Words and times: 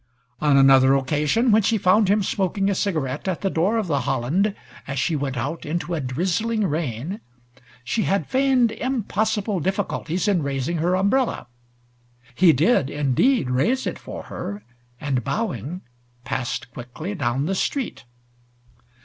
On 0.39 0.57
another 0.57 0.95
occasion, 0.95 1.51
when 1.51 1.61
she 1.61 1.77
found 1.77 2.09
him 2.09 2.23
smoking 2.23 2.71
a 2.71 2.73
cigarette 2.73 3.27
at 3.27 3.41
the 3.41 3.51
door 3.51 3.77
of 3.77 3.85
the 3.85 3.99
Holland 3.99 4.55
as 4.87 4.97
she 4.97 5.15
went 5.15 5.37
out 5.37 5.63
into 5.63 5.93
a 5.93 6.01
drizzling 6.01 6.65
rain, 6.65 7.21
she 7.83 8.01
had 8.05 8.25
feigned 8.25 8.71
impossible 8.71 9.59
difficulties 9.59 10.27
in 10.27 10.41
raising 10.41 10.77
her 10.79 10.95
umbrella. 10.95 11.45
He 12.33 12.51
did, 12.51 12.89
indeed, 12.89 13.51
raise 13.51 13.85
it 13.85 13.99
for 13.99 14.23
her, 14.23 14.63
and 14.99 15.23
bowing 15.23 15.81
passed 16.25 16.71
quickly 16.73 17.13
down 17.13 17.45
the 17.45 17.53
street. 17.53 18.05